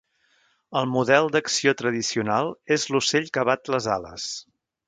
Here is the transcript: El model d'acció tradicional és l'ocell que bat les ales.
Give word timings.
El 0.79 0.87
model 0.93 1.29
d'acció 1.35 1.75
tradicional 1.83 2.51
és 2.79 2.89
l'ocell 2.95 3.33
que 3.37 3.47
bat 3.51 3.75
les 3.77 3.93
ales. 3.99 4.31